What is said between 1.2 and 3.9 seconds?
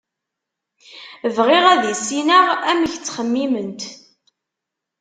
Bɣiɣ ad issineɣ amek i ttxemmiment.